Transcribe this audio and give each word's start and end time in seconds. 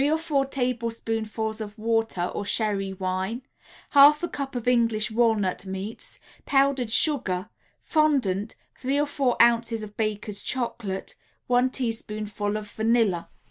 ]5 0.01 0.07
figs, 0.07 0.23
3 0.29 0.39
or 0.39 0.45
4 0.45 0.45
tablespoonfuls 0.47 1.61
of 1.61 1.77
water 1.77 2.23
or 2.33 2.43
sherry 2.43 2.91
wine, 2.91 3.43
1/2 3.93 4.23
a 4.23 4.29
cup 4.29 4.55
of 4.55 4.67
English 4.67 5.11
walnut 5.11 5.63
meats, 5.67 6.19
Powdered 6.47 6.89
sugar, 6.91 7.49
Fondant, 7.83 8.55
3 8.79 8.99
or 8.99 9.05
4 9.05 9.39
ounces 9.39 9.83
of 9.83 9.95
Baker's 9.97 10.41
Chocolate, 10.41 11.13
1 11.45 11.69
teaspoonful 11.69 12.57
of 12.57 12.67
vanilla. 12.71 13.29